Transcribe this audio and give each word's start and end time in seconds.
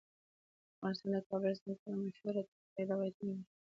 افغانستان 0.75 1.09
د 1.13 1.17
کابل 1.29 1.51
سیند 1.61 1.77
په 1.81 1.87
اړه 1.89 2.01
مشهور 2.05 2.33
تاریخی 2.49 2.83
روایتونه 2.91 3.31
لري. 3.37 3.45